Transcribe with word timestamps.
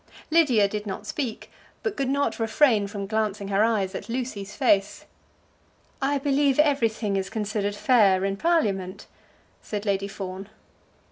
Lydia 0.31 0.67
did 0.67 0.87
not 0.87 1.05
speak, 1.05 1.51
but 1.83 1.95
could 1.95 2.09
not 2.09 2.39
refrain 2.39 2.87
from 2.87 3.05
glancing 3.05 3.49
her 3.49 3.63
eyes 3.63 3.93
at 3.93 4.09
Lucy's 4.09 4.55
face. 4.55 5.05
"I 6.01 6.17
believe 6.17 6.57
everything 6.57 7.17
is 7.17 7.29
considered 7.29 7.75
fair 7.75 8.25
in 8.25 8.37
Parliament," 8.37 9.05
said 9.61 9.85
Lady 9.85 10.07
Fawn. 10.07 10.49